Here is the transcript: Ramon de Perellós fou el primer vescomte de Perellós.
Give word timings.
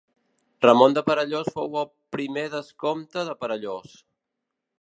Ramon 0.65 0.95
de 0.97 1.03
Perellós 1.09 1.51
fou 1.59 1.77
el 1.83 1.87
primer 2.17 2.47
vescomte 2.57 3.29
de 3.29 3.37
Perellós. 3.45 3.99